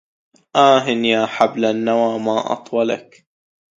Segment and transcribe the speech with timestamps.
[0.55, 3.27] آه يا حبل النوى ما أطولك